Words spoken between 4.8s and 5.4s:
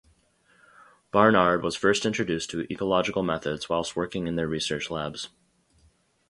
labs.